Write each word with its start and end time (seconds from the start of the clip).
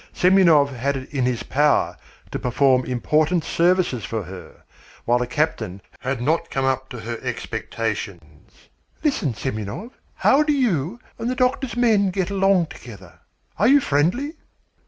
Semyonov 0.15 0.75
had 0.75 0.97
it 0.97 1.13
in 1.13 1.25
his 1.25 1.43
power 1.43 1.95
to 2.31 2.39
perform 2.39 2.83
important 2.85 3.43
services 3.43 4.03
for 4.03 4.23
her, 4.23 4.63
while 5.05 5.19
the 5.19 5.27
captain 5.27 5.79
had 5.99 6.19
not 6.23 6.49
come 6.49 6.65
up 6.65 6.89
to 6.89 7.01
her 7.01 7.19
expectations. 7.21 8.67
"Listen, 9.03 9.35
Semyonov, 9.35 9.91
how 10.15 10.41
do 10.41 10.53
you 10.53 10.99
and 11.19 11.29
the 11.29 11.35
doctor's 11.35 11.77
men 11.77 12.09
get 12.09 12.31
along 12.31 12.65
together? 12.65 13.19
Are 13.59 13.67
you 13.67 13.79
friendly?" 13.79 14.33